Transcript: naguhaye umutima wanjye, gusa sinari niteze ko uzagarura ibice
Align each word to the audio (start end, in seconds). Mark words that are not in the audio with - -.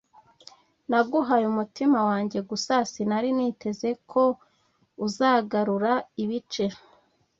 naguhaye 0.89 1.45
umutima 1.53 1.99
wanjye, 2.09 2.37
gusa 2.49 2.73
sinari 2.91 3.29
niteze 3.37 3.89
ko 4.11 4.23
uzagarura 5.05 5.93
ibice 6.23 6.65